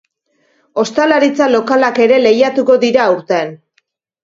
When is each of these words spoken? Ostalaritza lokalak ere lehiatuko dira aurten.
Ostalaritza 0.83 1.49
lokalak 1.51 2.03
ere 2.07 2.19
lehiatuko 2.25 2.81
dira 2.87 3.07
aurten. 3.07 3.57